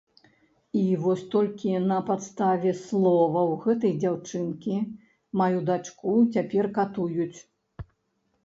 І 0.77 0.83
вось 1.01 1.25
толькі 1.33 1.75
на 1.91 1.97
падставе 2.07 2.71
словаў 2.85 3.53
гэтай 3.65 3.93
дзяўчынкі 4.01 4.81
маю 5.43 5.59
дачку 5.69 6.15
цяпер 6.33 6.65
катуюць. 6.81 7.39